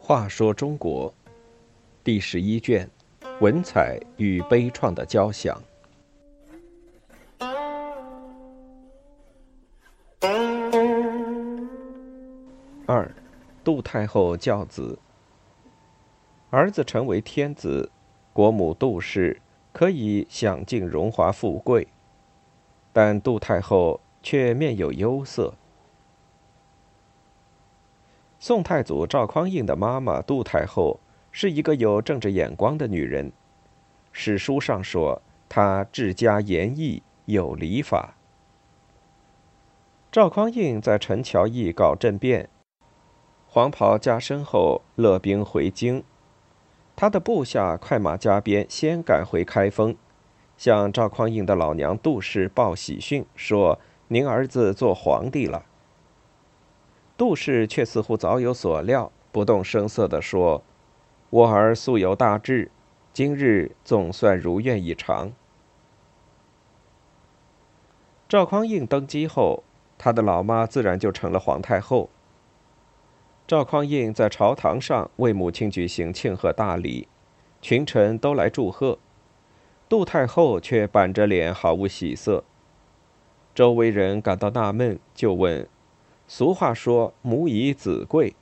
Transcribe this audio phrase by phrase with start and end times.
[0.00, 1.12] 话说中国
[2.02, 2.88] 第十一卷：
[3.40, 5.62] 文采与悲怆的交响。
[12.86, 13.14] 二，
[13.62, 14.98] 杜太后教子，
[16.48, 17.90] 儿子成为天子，
[18.32, 19.38] 国母杜氏
[19.74, 21.86] 可以享尽荣华富贵，
[22.94, 25.54] 但杜太后却面有忧色。
[28.38, 31.00] 宋太祖赵匡胤的妈妈杜太后
[31.32, 33.32] 是一个有政治眼光的女人，
[34.12, 38.14] 史书上说她治家严义，有礼法。
[40.10, 42.48] 赵匡胤在陈桥驿搞政变，
[43.46, 46.02] 黄袍加身后勒兵回京，
[46.96, 49.96] 他的部下快马加鞭先赶回开封，
[50.56, 55.64] 向赵匡胤的老娘杜氏报喜讯，说：“您儿子做皇帝了。”
[57.16, 60.62] 杜氏却似乎早有所料，不动声色地说
[61.30, 62.70] ：“我儿素有大志，
[63.12, 65.32] 今日总算如愿以偿。”
[68.28, 69.64] 赵匡胤登基后，
[69.96, 72.10] 他的老妈自然就成了皇太后。
[73.46, 77.08] 赵匡胤在朝堂上为母亲举行庆贺大礼，
[77.62, 78.98] 群臣都来祝贺，
[79.88, 82.44] 杜太后却板着脸，毫无喜色。
[83.58, 85.66] 周围人感到纳闷，就问。
[86.28, 88.36] 俗话说“母以子贵”，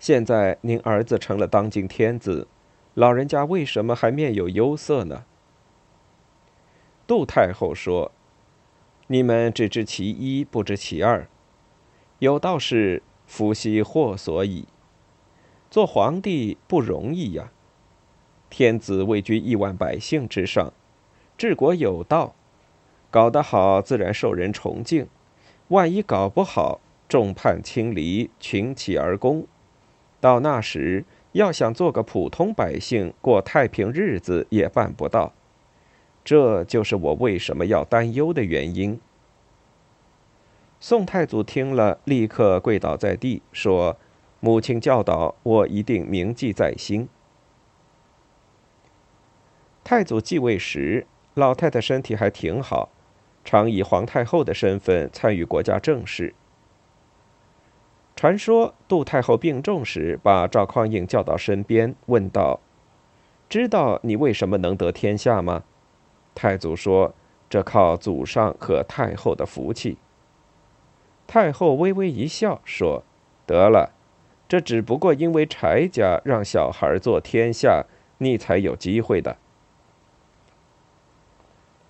[0.00, 2.48] 现在您儿子成了当今天子，
[2.94, 5.26] 老人家为什么还面有忧色呢？
[7.06, 8.12] 杜太后说
[9.08, 11.28] ：“你们只知其一，不知其二。
[12.20, 14.66] 有道是‘福兮祸所倚’，
[15.70, 17.52] 做皇帝不容易呀。
[18.48, 20.72] 天子位居亿万百姓之上，
[21.36, 22.34] 治国有道，
[23.16, 25.06] 搞得好自然受人崇敬；
[25.68, 29.46] 万一搞不好，众叛亲离，群起而攻，
[30.20, 35.32] 到那时要想做个普通百姓过太平日子也办不到。
[36.22, 39.00] 这就是我为什么要担忧的原因。
[40.78, 43.96] 宋太祖听了，立刻跪倒在地，说
[44.40, 47.08] ：“母亲教导我，一定铭记在心。”
[49.82, 52.90] 太祖继位时，老太太身体还挺好，
[53.46, 56.34] 常以皇太后的身份参与国家政事。
[58.16, 62.60] 传说杜太后病重时，把赵匡胤叫到身边，问道
[63.48, 65.62] ：“知道你为什么能得天下吗？”
[66.34, 67.14] 太祖说
[67.48, 69.96] ：“这靠祖上和太后的福气。”
[71.28, 73.04] 太后微微一笑，说
[73.46, 73.92] ：“得了，
[74.48, 77.84] 这只不过因为柴家让小孩做天下，
[78.18, 79.36] 你才有机会的。”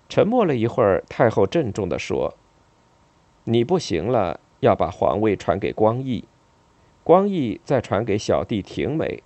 [0.09, 2.33] 沉默了一会儿，太后郑重地说
[3.45, 6.23] ：“你不行了。”要把皇位传给光义，
[7.03, 9.21] 光义再传给小弟廷美，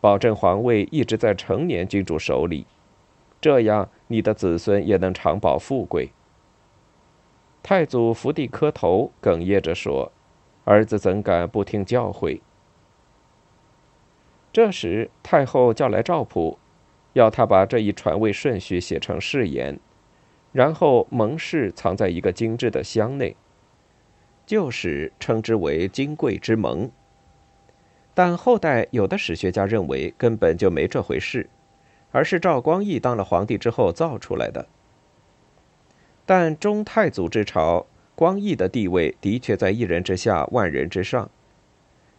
[0.00, 2.66] 保证皇位一直在成年君主手里，
[3.42, 6.12] 这样你的子孙也能长保富贵。
[7.62, 10.10] 太祖伏地磕头，哽咽着说
[10.64, 12.40] ：“儿子怎敢不听教诲？”
[14.50, 16.58] 这时，太后叫来赵普，
[17.12, 19.78] 要他把这一传位顺序写成誓言，
[20.52, 23.36] 然后蒙氏藏在一个精致的箱内。
[24.46, 26.90] 旧史称之为金贵之盟，
[28.14, 31.48] 但后代有的史学家认为根本就没这回事，
[32.10, 34.66] 而是赵光义当了皇帝之后造出来的。
[36.26, 41.30] 但中太祖之朝，光义的地位的确在一人之下，万人之上，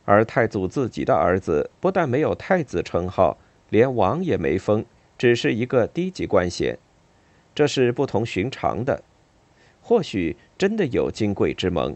[0.06, 3.38] 而太祖自己的儿子不但没有太子称号，
[3.70, 4.86] 连王也没封，
[5.18, 6.80] 只是一个低级官衔，
[7.54, 9.04] 这是不同寻常的。
[9.82, 11.96] 或许真的有金贵之盟。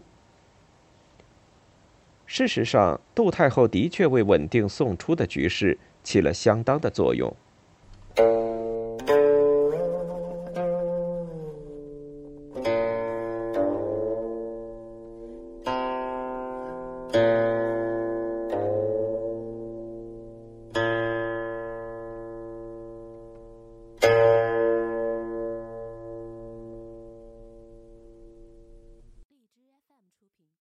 [2.26, 7.34] 事实上，杜太后的确为稳定宋初的局势起了相当的作用。